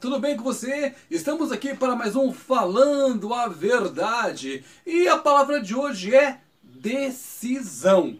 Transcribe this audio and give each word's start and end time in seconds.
tudo 0.00 0.18
bem 0.18 0.34
com 0.34 0.42
você? 0.42 0.94
Estamos 1.10 1.52
aqui 1.52 1.74
para 1.74 1.94
mais 1.94 2.16
um 2.16 2.32
Falando 2.32 3.34
a 3.34 3.48
Verdade. 3.48 4.64
E 4.86 5.06
a 5.06 5.18
palavra 5.18 5.60
de 5.60 5.74
hoje 5.74 6.14
é 6.14 6.40
decisão. 6.62 8.16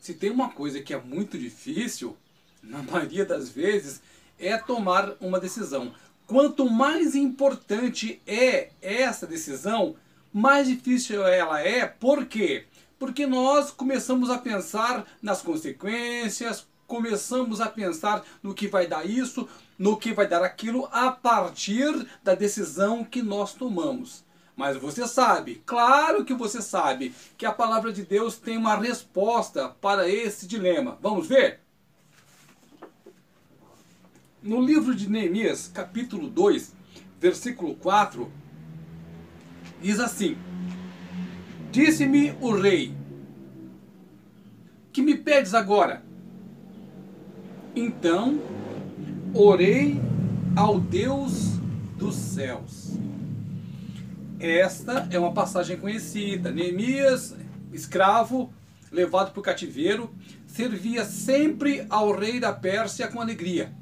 Se 0.00 0.12
tem 0.12 0.28
uma 0.28 0.48
coisa 0.48 0.82
que 0.82 0.92
é 0.92 1.00
muito 1.00 1.38
difícil, 1.38 2.16
na 2.60 2.82
maioria 2.90 3.24
das 3.24 3.48
vezes, 3.48 4.02
é 4.40 4.58
tomar 4.58 5.14
uma 5.20 5.38
decisão. 5.38 5.94
Quanto 6.26 6.68
mais 6.68 7.14
importante 7.14 8.20
é 8.26 8.70
essa 8.82 9.24
decisão, 9.24 9.94
mais 10.32 10.66
difícil 10.66 11.24
ela 11.24 11.60
é. 11.60 11.86
Por 11.86 12.26
quê? 12.26 12.64
Porque 12.98 13.24
nós 13.24 13.70
começamos 13.70 14.30
a 14.30 14.38
pensar 14.38 15.06
nas 15.22 15.40
consequências, 15.40 16.66
começamos 16.88 17.60
a 17.60 17.68
pensar 17.68 18.24
no 18.42 18.52
que 18.52 18.66
vai 18.66 18.86
dar 18.86 19.08
isso, 19.08 19.48
no 19.78 19.96
que 19.96 20.12
vai 20.12 20.26
dar 20.26 20.42
aquilo, 20.42 20.88
a 20.92 21.10
partir 21.10 22.06
da 22.22 22.34
decisão 22.34 23.04
que 23.04 23.22
nós 23.22 23.52
tomamos. 23.54 24.24
Mas 24.56 24.76
você 24.76 25.06
sabe, 25.08 25.62
claro 25.66 26.24
que 26.24 26.32
você 26.32 26.62
sabe, 26.62 27.12
que 27.36 27.44
a 27.44 27.52
palavra 27.52 27.92
de 27.92 28.04
Deus 28.04 28.36
tem 28.36 28.56
uma 28.56 28.76
resposta 28.76 29.68
para 29.68 30.08
esse 30.08 30.46
dilema. 30.46 30.96
Vamos 31.02 31.26
ver? 31.26 31.60
No 34.40 34.60
livro 34.60 34.94
de 34.94 35.08
Neemias, 35.08 35.66
capítulo 35.66 36.28
2, 36.28 36.72
versículo 37.18 37.74
4, 37.76 38.30
diz 39.80 39.98
assim: 39.98 40.36
Disse-me 41.72 42.36
o 42.40 42.52
rei: 42.52 42.94
Que 44.92 45.02
me 45.02 45.16
pedes 45.16 45.54
agora? 45.54 46.04
Então 47.74 48.38
orei 49.34 50.00
ao 50.54 50.78
Deus 50.78 51.58
dos 51.98 52.14
céus. 52.14 52.92
Esta 54.38 55.08
é 55.10 55.18
uma 55.18 55.32
passagem 55.32 55.76
conhecida. 55.76 56.52
Neemias, 56.52 57.34
escravo, 57.72 58.52
levado 58.92 59.32
para 59.32 59.40
o 59.40 59.42
cativeiro, 59.42 60.14
servia 60.46 61.04
sempre 61.04 61.84
ao 61.90 62.12
rei 62.12 62.38
da 62.38 62.52
Pérsia 62.52 63.08
com 63.08 63.20
alegria. 63.20 63.74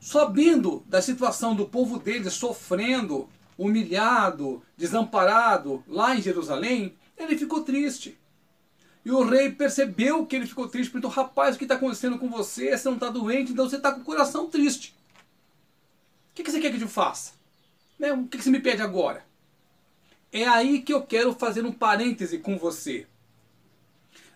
Sabendo 0.00 0.82
da 0.88 1.00
situação 1.00 1.54
do 1.54 1.66
povo 1.66 1.98
dele 1.98 2.30
sofrendo, 2.30 3.28
humilhado, 3.56 4.60
desamparado 4.76 5.84
lá 5.86 6.16
em 6.16 6.22
Jerusalém, 6.22 6.96
ele 7.16 7.38
ficou 7.38 7.62
triste. 7.62 8.18
E 9.04 9.10
o 9.10 9.24
rei 9.24 9.50
percebeu 9.50 10.26
que 10.26 10.36
ele 10.36 10.46
ficou 10.46 10.68
triste, 10.68 10.90
perguntou, 10.90 11.10
rapaz, 11.10 11.54
o 11.54 11.58
que 11.58 11.64
está 11.64 11.76
acontecendo 11.76 12.18
com 12.18 12.28
você? 12.28 12.76
Você 12.76 12.88
não 12.88 12.96
está 12.96 13.08
doente, 13.08 13.52
então 13.52 13.68
você 13.68 13.76
está 13.76 13.92
com 13.92 14.00
o 14.00 14.04
coração 14.04 14.48
triste. 14.48 14.94
O 16.30 16.34
que, 16.34 16.50
você 16.50 16.60
quer 16.60 16.72
que 16.72 16.82
eu 16.82 16.88
faça? 16.88 17.32
Né? 17.98 18.12
O 18.12 18.26
que, 18.26 18.38
que 18.38 18.44
você 18.44 18.50
me 18.50 18.60
pede 18.60 18.82
agora? 18.82 19.24
É 20.32 20.46
aí 20.46 20.82
que 20.82 20.92
eu 20.92 21.02
quero 21.02 21.34
fazer 21.34 21.64
um 21.64 21.72
parêntese 21.72 22.38
com 22.38 22.58
você. 22.58 23.06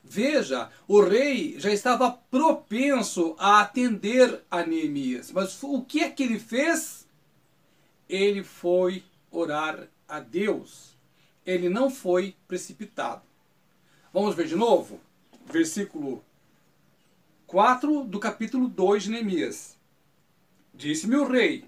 Veja, 0.03 0.71
o 0.87 1.01
rei 1.01 1.59
já 1.59 1.71
estava 1.71 2.11
propenso 2.11 3.35
a 3.39 3.61
atender 3.61 4.43
a 4.51 4.65
Neemias. 4.65 5.31
Mas 5.31 5.63
o 5.63 5.83
que 5.83 6.01
é 6.01 6.11
que 6.11 6.23
ele 6.23 6.39
fez? 6.39 7.07
Ele 8.09 8.43
foi 8.43 9.05
orar 9.31 9.89
a 10.07 10.21
Deus. 10.21 10.95
Ele 11.47 11.69
não 11.69 11.89
foi 11.89 12.37
precipitado. 12.47 13.23
Vamos 14.15 14.37
ver 14.37 14.47
de 14.47 14.55
novo? 14.55 15.01
Versículo 15.45 16.25
4 17.49 18.05
do 18.05 18.21
capítulo 18.21 18.69
2 18.69 19.03
de 19.03 19.11
Neemias. 19.11 19.77
Disse-me 20.73 21.17
o 21.17 21.27
rei: 21.27 21.65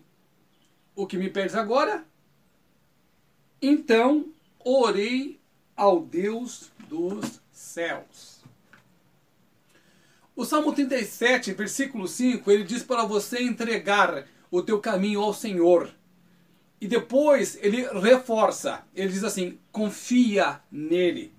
O 0.95 1.09
que 1.09 1.17
me 1.17 1.29
pedes 1.29 1.57
agora? 1.57 2.05
Então 3.61 4.27
orei 4.65 5.41
ao 5.75 6.01
Deus 6.01 6.71
dos 6.89 7.41
céus. 7.51 8.45
O 10.37 10.45
Salmo 10.45 10.73
37, 10.73 11.53
versículo 11.53 12.07
5, 12.07 12.49
ele 12.49 12.63
diz 12.63 12.85
para 12.85 13.05
você 13.05 13.43
entregar 13.43 14.25
o 14.53 14.63
teu 14.63 14.79
caminho 14.81 15.21
ao 15.21 15.35
Senhor. 15.35 15.93
E 16.81 16.87
depois 16.87 17.59
ele 17.61 17.89
reforça, 17.99 18.87
ele 18.95 19.09
diz 19.09 19.25
assim: 19.25 19.59
confia 19.73 20.61
nele. 20.71 21.36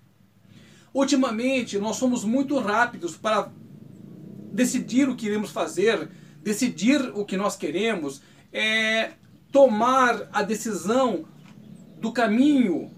Ultimamente, 0.98 1.78
nós 1.78 1.98
somos 1.98 2.24
muito 2.24 2.58
rápidos 2.58 3.16
para 3.16 3.52
decidir 4.52 5.08
o 5.08 5.16
que 5.16 5.28
iremos 5.28 5.52
fazer, 5.52 6.10
decidir 6.42 7.12
o 7.14 7.24
que 7.24 7.38
nós 7.38 7.56
queremos, 7.56 8.20
é, 8.52 9.12
tomar 9.52 10.28
a 10.34 10.42
decisão 10.42 11.26
do 12.02 12.12
caminho 12.12 12.90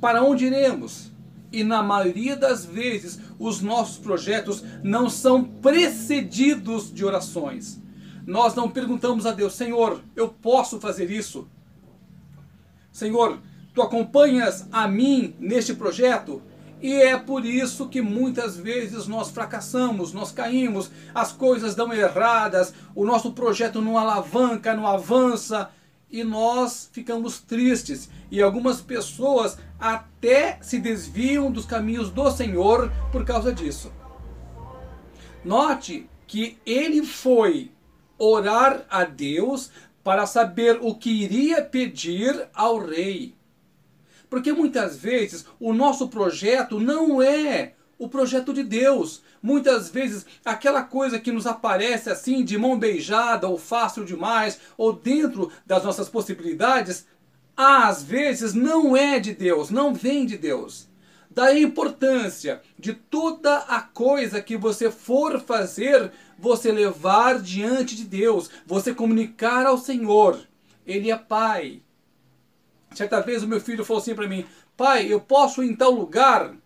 para 0.00 0.24
onde 0.24 0.46
iremos. 0.46 1.12
E 1.52 1.62
na 1.62 1.82
maioria 1.82 2.36
das 2.36 2.64
vezes, 2.64 3.20
os 3.38 3.60
nossos 3.60 3.98
projetos 3.98 4.64
não 4.82 5.10
são 5.10 5.44
precedidos 5.44 6.90
de 6.90 7.04
orações. 7.04 7.78
Nós 8.26 8.54
não 8.54 8.70
perguntamos 8.70 9.26
a 9.26 9.32
Deus, 9.32 9.52
Senhor, 9.52 10.00
eu 10.16 10.30
posso 10.30 10.80
fazer 10.80 11.10
isso? 11.10 11.46
Senhor, 12.90 13.38
tu 13.74 13.82
acompanhas 13.82 14.66
a 14.72 14.88
mim 14.88 15.34
neste 15.38 15.74
projeto? 15.74 16.40
E 16.80 16.92
é 16.92 17.16
por 17.16 17.44
isso 17.44 17.88
que 17.88 18.02
muitas 18.02 18.56
vezes 18.56 19.06
nós 19.06 19.30
fracassamos, 19.30 20.12
nós 20.12 20.30
caímos, 20.30 20.90
as 21.14 21.32
coisas 21.32 21.74
dão 21.74 21.92
erradas, 21.92 22.74
o 22.94 23.04
nosso 23.04 23.32
projeto 23.32 23.80
não 23.80 23.96
alavanca, 23.96 24.74
não 24.74 24.86
avança 24.86 25.70
e 26.10 26.22
nós 26.22 26.88
ficamos 26.92 27.40
tristes. 27.40 28.10
E 28.30 28.42
algumas 28.42 28.80
pessoas 28.80 29.58
até 29.80 30.58
se 30.60 30.78
desviam 30.78 31.50
dos 31.50 31.64
caminhos 31.64 32.10
do 32.10 32.30
Senhor 32.30 32.92
por 33.10 33.24
causa 33.24 33.52
disso. 33.52 33.90
Note 35.44 36.08
que 36.26 36.58
ele 36.66 37.04
foi 37.04 37.70
orar 38.18 38.84
a 38.90 39.04
Deus 39.04 39.70
para 40.02 40.26
saber 40.26 40.78
o 40.80 40.94
que 40.94 41.10
iria 41.10 41.62
pedir 41.62 42.48
ao 42.54 42.78
rei. 42.78 43.34
Porque 44.28 44.52
muitas 44.52 44.96
vezes 44.96 45.46
o 45.60 45.72
nosso 45.72 46.08
projeto 46.08 46.80
não 46.80 47.22
é 47.22 47.74
o 47.98 48.08
projeto 48.08 48.52
de 48.52 48.62
Deus. 48.62 49.22
Muitas 49.42 49.88
vezes 49.88 50.26
aquela 50.44 50.82
coisa 50.82 51.18
que 51.18 51.32
nos 51.32 51.46
aparece 51.46 52.10
assim 52.10 52.44
de 52.44 52.58
mão 52.58 52.78
beijada 52.78 53.48
ou 53.48 53.58
fácil 53.58 54.04
demais 54.04 54.60
ou 54.76 54.92
dentro 54.92 55.50
das 55.64 55.84
nossas 55.84 56.08
possibilidades, 56.08 57.06
às 57.56 58.02
vezes 58.02 58.52
não 58.52 58.96
é 58.96 59.18
de 59.18 59.32
Deus, 59.32 59.70
não 59.70 59.94
vem 59.94 60.26
de 60.26 60.36
Deus. 60.36 60.88
Daí 61.30 61.58
a 61.58 61.68
importância 61.68 62.62
de 62.78 62.94
toda 62.94 63.58
a 63.58 63.80
coisa 63.80 64.40
que 64.40 64.56
você 64.56 64.90
for 64.90 65.38
fazer, 65.40 66.10
você 66.38 66.72
levar 66.72 67.40
diante 67.40 67.94
de 67.94 68.04
Deus, 68.04 68.50
você 68.66 68.94
comunicar 68.94 69.66
ao 69.66 69.76
Senhor. 69.76 70.40
Ele 70.86 71.10
é 71.10 71.16
Pai, 71.16 71.82
Certa 72.96 73.20
vez 73.20 73.42
o 73.42 73.48
meu 73.48 73.60
filho 73.60 73.84
falou 73.84 74.00
assim 74.00 74.14
para 74.14 74.26
mim: 74.26 74.46
Pai, 74.76 75.12
eu 75.12 75.20
posso 75.20 75.62
ir 75.62 75.70
em 75.70 75.76
tal 75.76 75.90
lugar? 75.90 76.56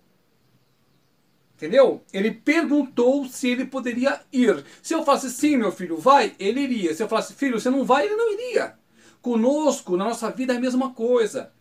Entendeu? 1.56 2.02
Ele 2.12 2.30
perguntou 2.30 3.26
se 3.26 3.48
ele 3.48 3.66
poderia 3.66 4.20
ir. 4.32 4.64
Se 4.80 4.94
eu 4.94 5.04
falasse 5.04 5.28
sim, 5.30 5.56
meu 5.56 5.72
filho, 5.72 5.96
vai, 5.96 6.34
ele 6.38 6.60
iria. 6.60 6.94
Se 6.94 7.02
eu 7.02 7.08
falasse, 7.08 7.34
filho, 7.34 7.60
você 7.60 7.68
não 7.68 7.84
vai, 7.84 8.06
ele 8.06 8.16
não 8.16 8.32
iria. 8.32 8.78
Conosco, 9.20 9.96
na 9.96 10.04
nossa 10.04 10.30
vida, 10.30 10.54
é 10.54 10.56
a 10.56 10.60
mesma 10.60 10.94
coisa. 10.94 11.52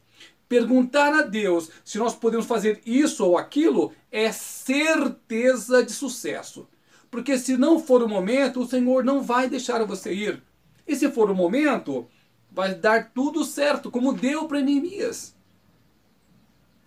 Perguntar 0.47 1.13
a 1.13 1.24
Deus 1.24 1.69
se 1.84 1.97
nós 1.97 2.16
podemos 2.16 2.46
fazer 2.46 2.79
isso 2.85 3.25
ou 3.25 3.38
aquilo 3.38 3.91
é 4.12 4.31
certeza 4.31 5.84
de 5.84 5.91
sucesso. 5.91 6.68
Porque 7.12 7.38
se 7.38 7.58
não 7.58 7.79
for 7.79 8.02
o 8.02 8.08
momento, 8.08 8.62
o 8.62 8.68
Senhor 8.68 9.03
não 9.03 9.22
vai 9.22 9.50
deixar 9.50 9.84
você 9.84 10.13
ir. 10.13 10.41
E 10.88 10.96
se 10.96 11.09
for 11.12 11.29
o 11.29 11.35
momento, 11.35 12.08
vai 12.51 12.75
dar 12.75 13.11
tudo 13.11 13.43
certo, 13.43 13.91
como 13.91 14.13
deu 14.13 14.46
para 14.47 14.61
Neemias. 14.61 15.35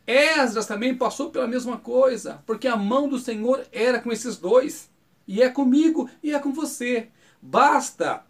Esdras 0.06 0.66
também 0.66 0.94
passou 0.94 1.30
pela 1.30 1.46
mesma 1.46 1.78
coisa, 1.78 2.42
porque 2.46 2.66
a 2.66 2.76
mão 2.76 3.08
do 3.08 3.18
Senhor 3.18 3.64
era 3.72 4.00
com 4.00 4.10
esses 4.10 4.36
dois, 4.36 4.90
e 5.26 5.40
é 5.40 5.48
comigo 5.48 6.10
e 6.22 6.34
é 6.34 6.38
com 6.38 6.52
você. 6.52 7.08
Basta 7.40 8.24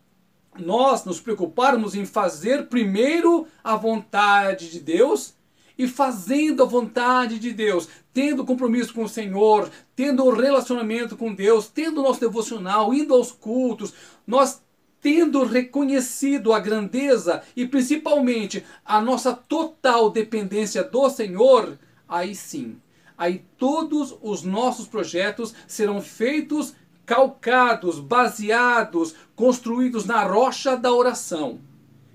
nós 0.58 1.04
nos 1.04 1.20
preocuparmos 1.20 1.94
em 1.94 2.04
fazer 2.04 2.68
primeiro 2.68 3.46
a 3.64 3.74
vontade 3.76 4.70
de 4.70 4.80
Deus 4.80 5.34
e 5.78 5.88
fazendo 5.88 6.62
a 6.62 6.66
vontade 6.66 7.38
de 7.38 7.52
Deus, 7.52 7.88
tendo 8.12 8.44
compromisso 8.44 8.92
com 8.92 9.04
o 9.04 9.08
Senhor, 9.08 9.70
tendo 9.96 10.24
um 10.24 10.30
relacionamento 10.30 11.16
com 11.16 11.34
Deus, 11.34 11.68
tendo 11.68 12.00
o 12.00 12.04
nosso 12.04 12.20
devocional, 12.20 12.92
indo 12.92 13.14
aos 13.14 13.32
cultos, 13.32 13.94
nós 14.26 14.62
tendo 15.02 15.44
reconhecido 15.44 16.52
a 16.52 16.60
grandeza 16.60 17.42
e 17.56 17.66
principalmente 17.66 18.64
a 18.84 19.00
nossa 19.00 19.34
total 19.34 20.08
dependência 20.08 20.84
do 20.84 21.10
Senhor, 21.10 21.76
aí 22.08 22.36
sim, 22.36 22.80
aí 23.18 23.44
todos 23.58 24.16
os 24.22 24.44
nossos 24.44 24.86
projetos 24.86 25.52
serão 25.66 26.00
feitos 26.00 26.74
calcados, 27.04 27.98
baseados, 27.98 29.16
construídos 29.34 30.04
na 30.06 30.22
rocha 30.22 30.76
da 30.76 30.92
oração. 30.92 31.60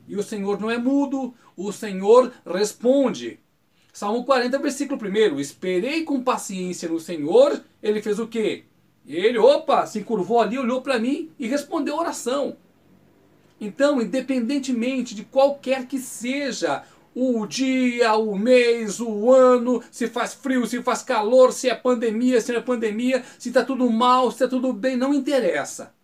E 0.07 0.16
o 0.16 0.24
Senhor 0.24 0.57
não 0.60 0.72
é 0.72 0.78
mudo, 0.78 1.34
o 1.57 1.74
Senhor 1.74 2.31
responde. 2.45 3.38
Salmo 3.92 4.24
40, 4.24 4.57
versículo 4.60 4.98
1. 5.01 5.39
Esperei 5.39 6.04
com 6.04 6.24
paciência 6.24 6.88
no 6.88 7.00
Senhor. 7.00 7.62
Ele 7.84 8.01
fez 8.01 8.18
o 8.18 8.28
quê? 8.28 8.63
Ele, 9.06 9.38
opa, 9.38 9.86
se 9.86 10.04
curvou 10.04 10.39
ali, 10.39 10.57
olhou 10.57 10.81
para 10.81 11.00
mim 11.00 11.31
e 11.38 11.48
respondeu 11.48 11.95
a 11.95 12.01
oração. 12.01 12.56
Então, 13.59 14.01
independentemente 14.01 15.15
de 15.15 15.24
qualquer 15.24 15.88
que 15.88 15.98
seja 16.00 16.83
o 17.15 17.48
dia, 17.48 18.15
o 18.15 18.38
mês, 18.38 19.00
o 19.00 19.31
ano, 19.31 19.81
se 19.92 20.07
faz 20.07 20.36
frio, 20.36 20.68
se 20.68 20.83
faz 20.83 21.01
calor, 21.01 21.51
se 21.51 21.68
é 21.68 21.74
pandemia, 21.74 22.39
se 22.39 22.51
não 22.51 22.59
é 22.59 22.62
pandemia, 22.62 23.24
se 23.39 23.50
está 23.50 23.65
tudo 23.65 23.89
mal, 23.89 24.30
se 24.30 24.36
está 24.36 24.48
tudo 24.48 24.71
bem, 24.71 24.95
não 24.95 25.13
interessa. 25.13 25.95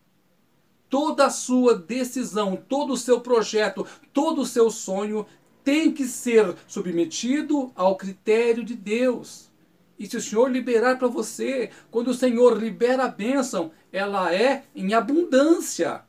Toda 0.89 1.27
a 1.27 1.29
sua 1.29 1.75
decisão, 1.75 2.55
todo 2.55 2.93
o 2.93 2.97
seu 2.97 3.21
projeto, 3.21 3.85
todo 4.11 4.41
o 4.41 4.45
seu 4.45 4.71
sonho 4.71 5.25
tem 5.63 5.91
que 5.91 6.05
ser 6.05 6.55
submetido 6.67 7.71
ao 7.75 7.95
critério 7.95 8.63
de 8.63 8.75
Deus. 8.75 9.51
E 9.97 10.07
se 10.07 10.17
o 10.17 10.21
Senhor 10.21 10.51
liberar 10.51 10.97
para 10.97 11.07
você, 11.07 11.69
quando 11.91 12.07
o 12.07 12.13
Senhor 12.13 12.57
libera 12.57 13.05
a 13.05 13.07
bênção, 13.07 13.71
ela 13.91 14.33
é 14.33 14.63
em 14.75 14.95
abundância. 14.95 16.03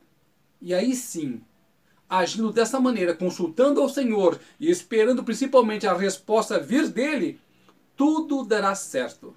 E 0.61 0.73
aí 0.73 0.95
sim, 0.95 1.41
agindo 2.09 2.53
dessa 2.53 2.81
maneira, 2.81 3.15
consultando 3.15 3.81
ao 3.81 3.89
Senhor 3.89 4.39
e 4.59 4.71
esperando 4.71 5.25
principalmente 5.25 5.87
a 5.87 5.95
resposta 5.95 6.59
vir 6.59 6.89
dele, 6.89 7.41
tudo 7.97 8.45
dará 8.45 8.75
certo. 8.75 9.35